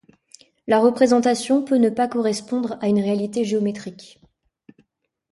La 0.65 0.79
représentation 0.79 1.63
peut 1.63 1.75
ne 1.77 1.91
pas 1.91 2.07
correspondre 2.07 2.75
à 2.81 2.87
une 2.87 2.99
réalité 2.99 3.45
géométrique. 3.45 4.19